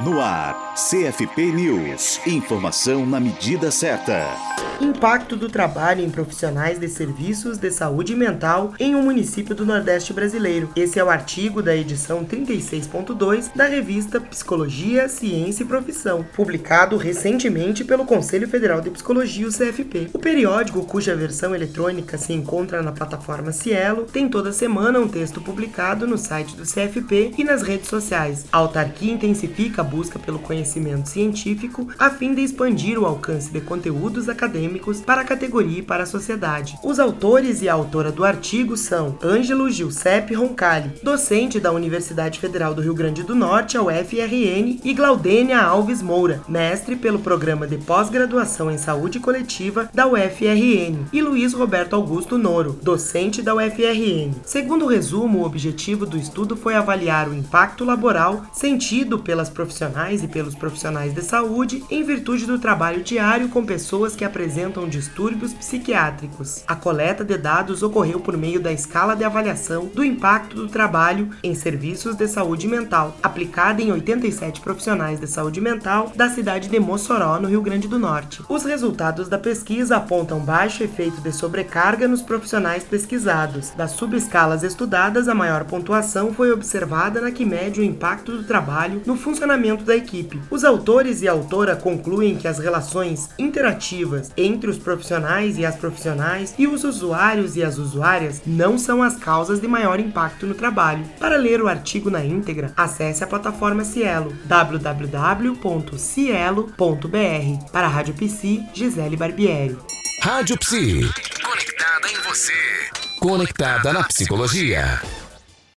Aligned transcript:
No 0.00 0.20
ar, 0.20 0.74
CFP 0.74 1.52
News. 1.52 2.20
Informação 2.26 3.06
na 3.06 3.20
medida 3.20 3.70
certa. 3.70 4.26
Impacto 4.80 5.36
do 5.36 5.48
trabalho 5.48 6.02
em 6.02 6.10
profissionais 6.10 6.80
de 6.80 6.88
serviços 6.88 7.58
de 7.58 7.70
saúde 7.70 8.16
mental 8.16 8.74
em 8.80 8.96
um 8.96 9.02
município 9.02 9.54
do 9.54 9.64
Nordeste 9.64 10.12
brasileiro. 10.12 10.68
Esse 10.74 10.98
é 10.98 11.04
o 11.04 11.08
artigo 11.08 11.62
da 11.62 11.76
edição 11.76 12.24
36.2 12.24 13.54
da 13.54 13.66
revista 13.66 14.20
Psicologia, 14.20 15.08
Ciência 15.08 15.62
e 15.62 15.66
Profissão, 15.66 16.26
publicado 16.34 16.96
recentemente 16.96 17.84
pelo 17.84 18.04
Conselho 18.04 18.48
Federal 18.48 18.80
de 18.80 18.90
Psicologia, 18.90 19.46
o 19.46 19.52
CFP. 19.52 20.08
O 20.12 20.18
periódico, 20.18 20.84
cuja 20.84 21.14
versão 21.14 21.54
eletrônica 21.54 22.18
se 22.18 22.32
encontra 22.32 22.82
na 22.82 22.90
plataforma 22.90 23.52
Cielo, 23.52 24.06
tem 24.06 24.28
toda 24.28 24.52
semana 24.52 24.98
um 24.98 25.08
texto 25.08 25.40
publicado 25.40 26.04
no 26.04 26.18
site 26.18 26.56
do 26.56 26.64
CFP 26.64 27.34
e 27.38 27.44
nas 27.44 27.62
redes 27.62 27.88
sociais. 27.88 28.46
A 28.50 28.58
autarquia 28.58 29.12
intensifica 29.12 29.83
busca 29.84 30.18
pelo 30.18 30.38
conhecimento 30.38 31.08
científico 31.08 31.86
a 31.98 32.10
fim 32.10 32.34
de 32.34 32.42
expandir 32.42 32.98
o 32.98 33.06
alcance 33.06 33.52
de 33.52 33.60
conteúdos 33.60 34.28
acadêmicos 34.28 35.00
para 35.00 35.20
a 35.20 35.24
categoria 35.24 35.78
e 35.78 35.82
para 35.82 36.04
a 36.04 36.06
sociedade. 36.06 36.78
Os 36.82 36.98
autores 36.98 37.62
e 37.62 37.68
a 37.68 37.74
autora 37.74 38.10
do 38.10 38.24
artigo 38.24 38.76
são 38.76 39.18
Ângelo 39.22 39.70
Giuseppe 39.70 40.34
Roncalli, 40.34 40.92
docente 41.02 41.60
da 41.60 41.70
Universidade 41.70 42.40
Federal 42.40 42.74
do 42.74 42.82
Rio 42.82 42.94
Grande 42.94 43.22
do 43.22 43.34
Norte, 43.34 43.76
a 43.76 43.82
UFRN, 43.82 44.80
e 44.82 44.94
Glaudênia 44.94 45.60
Alves 45.60 46.00
Moura, 46.00 46.42
mestre 46.48 46.96
pelo 46.96 47.18
programa 47.18 47.66
de 47.66 47.76
pós-graduação 47.76 48.70
em 48.70 48.78
saúde 48.78 49.20
coletiva 49.20 49.88
da 49.92 50.06
UFRN, 50.06 51.04
e 51.12 51.20
Luiz 51.20 51.52
Roberto 51.52 51.94
Augusto 51.94 52.38
Noro, 52.38 52.78
docente 52.82 53.42
da 53.42 53.54
UFRN. 53.54 54.32
Segundo 54.44 54.86
o 54.86 54.88
resumo, 54.88 55.40
o 55.40 55.44
objetivo 55.44 56.06
do 56.06 56.16
estudo 56.16 56.56
foi 56.56 56.74
avaliar 56.74 57.28
o 57.28 57.34
impacto 57.34 57.84
laboral 57.84 58.46
sentido 58.52 59.18
pelas 59.18 59.48
profissionais 59.48 59.73
profissionais 59.74 60.22
e 60.22 60.28
pelos 60.28 60.54
profissionais 60.54 61.12
de 61.12 61.20
saúde 61.20 61.82
em 61.90 62.04
virtude 62.04 62.46
do 62.46 62.60
trabalho 62.60 63.02
diário 63.02 63.48
com 63.48 63.66
pessoas 63.66 64.14
que 64.14 64.24
apresentam 64.24 64.88
distúrbios 64.88 65.52
psiquiátricos. 65.52 66.62
A 66.68 66.76
coleta 66.76 67.24
de 67.24 67.36
dados 67.36 67.82
ocorreu 67.82 68.20
por 68.20 68.36
meio 68.36 68.60
da 68.60 68.72
escala 68.72 69.16
de 69.16 69.24
avaliação 69.24 69.86
do 69.86 70.04
impacto 70.04 70.54
do 70.54 70.68
trabalho 70.68 71.30
em 71.42 71.56
serviços 71.56 72.14
de 72.14 72.28
saúde 72.28 72.68
mental, 72.68 73.16
aplicada 73.20 73.82
em 73.82 73.90
87 73.90 74.60
profissionais 74.60 75.18
de 75.18 75.26
saúde 75.26 75.60
mental 75.60 76.12
da 76.14 76.28
cidade 76.28 76.68
de 76.68 76.78
Mossoró, 76.78 77.40
no 77.40 77.48
Rio 77.48 77.62
Grande 77.62 77.88
do 77.88 77.98
Norte. 77.98 78.42
Os 78.48 78.64
resultados 78.64 79.28
da 79.28 79.38
pesquisa 79.38 79.96
apontam 79.96 80.38
baixo 80.38 80.84
efeito 80.84 81.20
de 81.20 81.32
sobrecarga 81.32 82.06
nos 82.06 82.22
profissionais 82.22 82.84
pesquisados. 82.84 83.70
Das 83.70 83.92
subescalas 83.92 84.62
estudadas, 84.62 85.28
a 85.28 85.34
maior 85.34 85.64
pontuação 85.64 86.32
foi 86.32 86.52
observada 86.52 87.20
na 87.20 87.32
que 87.32 87.44
mede 87.44 87.80
o 87.80 87.84
impacto 87.84 88.36
do 88.36 88.44
trabalho 88.44 89.02
no 89.04 89.16
funcionamento 89.16 89.63
funcionamento 89.64 89.84
da 89.84 89.96
equipe. 89.96 90.40
Os 90.50 90.64
autores 90.64 91.22
e 91.22 91.28
a 91.28 91.32
autora 91.32 91.74
concluem 91.74 92.36
que 92.36 92.46
as 92.46 92.58
relações 92.58 93.30
interativas 93.38 94.30
entre 94.36 94.68
os 94.68 94.76
profissionais 94.78 95.56
e 95.58 95.64
as 95.64 95.76
profissionais 95.76 96.54
e 96.58 96.66
os 96.66 96.84
usuários 96.84 97.56
e 97.56 97.64
as 97.64 97.78
usuárias 97.78 98.42
não 98.46 98.76
são 98.76 99.02
as 99.02 99.16
causas 99.16 99.60
de 99.60 99.66
maior 99.66 99.98
impacto 99.98 100.46
no 100.46 100.54
trabalho. 100.54 101.04
Para 101.18 101.36
ler 101.36 101.62
o 101.62 101.68
artigo 101.68 102.10
na 102.10 102.22
íntegra, 102.24 102.72
acesse 102.76 103.24
a 103.24 103.26
plataforma 103.26 103.84
Cielo, 103.84 104.36
www.cielo.br. 104.44 105.54
Para 107.72 107.86
a 107.86 107.90
Rádio 107.90 108.14
Psi, 108.14 108.62
Gisele 108.74 109.16
Barbieri. 109.16 109.78
Rádio 110.20 110.58
Psi. 110.58 111.10
Conectada 111.42 112.08
em 112.08 112.20
você. 112.22 112.52
Conectada 113.20 113.92
na 113.92 114.04
psicologia. 114.04 115.00